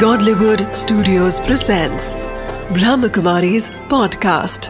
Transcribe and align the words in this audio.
Godlywood 0.00 0.62
Studios 0.76 1.38
presents 1.40 2.16
Brahmakumari's 2.76 3.70
podcast. 3.92 4.68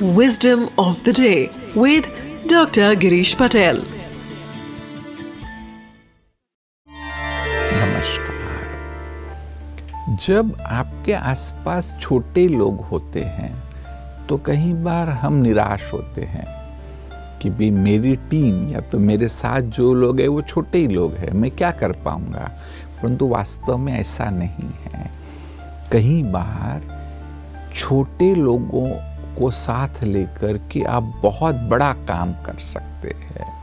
Wisdom 0.00 0.68
of 0.78 1.02
the 1.02 1.12
day 1.12 1.50
with 1.74 2.06
Dr. 2.46 2.94
Girish 2.94 3.34
Patel. 3.36 3.82
नमस्कार 7.82 8.70
जब 10.26 10.56
आपके 10.60 11.12
आसपास 11.12 11.92
छोटे 12.00 12.48
लोग 12.48 12.80
होते 12.90 13.20
हैं 13.20 13.54
तो 14.28 14.38
कई 14.46 14.72
बार 14.88 15.08
हम 15.22 15.42
निराश 15.42 15.92
होते 15.92 16.22
हैं 16.22 16.61
कि 17.42 17.50
भी 17.50 17.70
मेरी 17.70 18.16
टीम 18.16 18.68
या 18.68 18.80
तो 18.80 18.98
मेरे 18.98 19.28
साथ 19.28 19.60
जो 19.60 19.94
लोग 19.94 20.20
हैं, 20.20 20.28
वो 20.28 20.42
छोटे 20.42 20.78
ही 20.78 20.88
लोग 20.88 21.14
हैं, 21.14 21.32
मैं 21.32 21.50
क्या 21.50 21.70
कर 21.70 21.92
पाऊँगा? 21.92 22.52
परंतु 23.02 23.28
वास्तव 23.28 23.76
में 23.76 23.92
ऐसा 23.92 24.30
नहीं 24.30 24.70
है। 24.84 25.10
कई 25.92 26.22
बार 26.22 27.02
छोटे 27.74 28.34
लोगों 28.34 28.90
को 29.38 29.50
साथ 29.50 30.02
लेकर 30.02 30.58
के 30.58 30.82
आप 30.82 31.02
बहुत 31.02 31.54
बड़ा 31.54 31.92
काम 31.92 32.32
कर 32.32 32.58
सकते 32.58 33.08
हैं। 33.08 33.62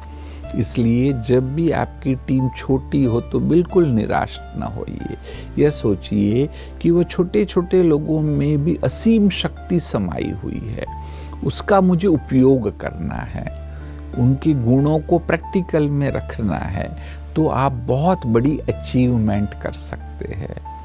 इसलिए 0.56 1.14
जब 1.14 1.56
भी 1.56 1.72
आपकी 1.72 2.16
टीम 2.16 2.50
छोटी 2.50 3.04
हो 3.04 3.22
तो 3.22 3.40
बिल्कुल 3.40 3.86
निराश 3.86 4.40
न 4.40 4.64
होइए। 4.64 5.18
यह 5.64 5.70
सोचिए 5.70 6.50
कि 6.82 6.92
वो 6.92 7.04
छोटे 7.04 7.46
छोटे 7.46 7.84
लोगों 7.84 8.22
में 8.22 8.66
भी 8.66 8.80
असीम 8.84 9.30
शक्ति 9.30 9.80
समाई 9.80 10.34
हुई 10.44 10.62
है। 10.66 10.86
उसका 11.44 11.82
मुझे 11.82 12.08
उपयोग 12.08 12.80
करना 12.80 13.16
है। 13.16 13.69
उनके 14.18 14.54
गुणों 14.54 15.00
को 15.00 15.20
प्रैक्टिकल 15.20 15.90
में 15.90 16.12
रखना 16.12 16.58
है 16.58 16.90
तो 17.36 17.48
आप 17.48 17.72
बहुत 17.72 18.26
बड़ी 18.28 18.58
अचीवमेंट 18.60 19.50
कर 19.64 19.72
सकते 19.72 20.34
हैं 20.34 20.80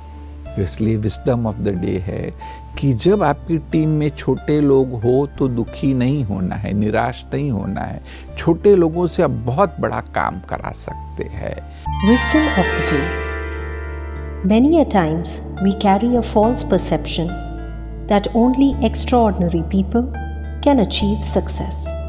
तो 0.57 0.63
इसलिए 0.63 0.97
विस्डम 0.97 1.47
ऑफ़ 1.47 1.57
द 1.57 1.69
डे 1.69 1.99
है 1.99 2.33
कि 2.79 2.93
जब 2.93 3.23
आपकी 3.23 3.59
टीम 3.59 3.89
में 3.89 4.11
छोटे 4.11 4.61
लोग 4.61 4.93
हो 5.03 5.27
तो 5.39 5.49
दुखी 5.49 5.95
नहीं 5.95 6.25
होना 6.25 6.55
है, 6.55 6.73
निराश 6.73 7.25
नहीं 7.35 7.51
होना 7.51 7.81
है 7.81 8.01
छोटे 8.39 8.77
लोगों 8.77 9.07
से 9.07 9.23
आप 9.23 9.31
बहुत 9.31 9.77
बड़ा 9.81 10.01
काम 10.01 10.41
करा 10.41 10.73
सकते 10.73 11.25
हैं 11.25 11.57
Wisdom 12.09 12.49
of 12.63 12.71
the 12.77 12.93
day. 12.93 13.25
Many 14.45 14.81
a 14.81 14.85
times 14.85 15.41
we 15.63 15.75
carry 15.75 16.17
a 16.17 16.23
false 16.23 16.65
perception 16.65 17.29
that 18.07 18.29
only 18.35 18.77
extraordinary 18.85 19.63
people 19.63 20.13
can 20.63 20.81
achieve 20.81 21.25
success. 21.25 22.04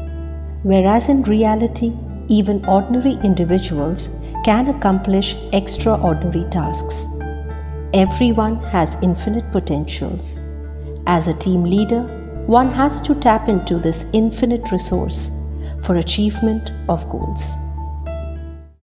Whereas 0.70 1.08
in 1.08 1.22
reality, 1.22 1.92
even 2.26 2.64
ordinary 2.66 3.12
individuals 3.22 4.08
can 4.44 4.68
accomplish 4.68 5.36
extraordinary 5.52 6.44
tasks. 6.50 7.06
Everyone 7.94 8.56
has 8.74 8.96
infinite 9.00 9.48
potentials. 9.52 10.40
As 11.06 11.28
a 11.28 11.34
team 11.34 11.62
leader, 11.62 12.02
one 12.46 12.72
has 12.72 13.00
to 13.02 13.14
tap 13.14 13.48
into 13.48 13.78
this 13.78 14.04
infinite 14.12 14.72
resource 14.72 15.30
for 15.84 15.96
achievement 15.96 16.72
of 16.88 17.08
goals. 17.08 17.52